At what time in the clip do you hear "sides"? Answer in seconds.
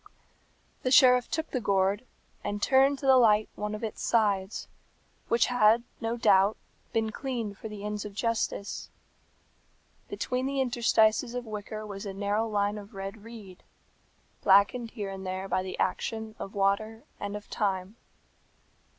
4.01-4.67